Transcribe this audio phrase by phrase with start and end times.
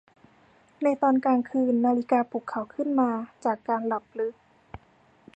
[0.83, 3.11] ในตอนกลางคืนนาฬิกาปลุกเขาขึ้นมา
[3.45, 4.35] จากการหลับลึก